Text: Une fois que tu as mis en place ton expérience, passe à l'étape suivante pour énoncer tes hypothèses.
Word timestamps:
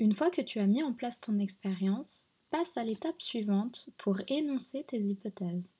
Une 0.00 0.14
fois 0.14 0.30
que 0.30 0.40
tu 0.40 0.60
as 0.60 0.66
mis 0.66 0.82
en 0.82 0.92
place 0.92 1.20
ton 1.20 1.38
expérience, 1.38 2.30
passe 2.50 2.76
à 2.76 2.84
l'étape 2.84 3.20
suivante 3.20 3.90
pour 3.98 4.20
énoncer 4.28 4.84
tes 4.84 5.00
hypothèses. 5.00 5.74